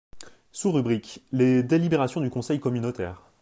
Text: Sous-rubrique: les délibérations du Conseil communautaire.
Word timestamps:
Sous-rubrique: 0.51 1.21
les 1.31 1.61
délibérations 1.61 2.21
du 2.21 2.31
Conseil 2.31 2.59
communautaire. 2.59 3.21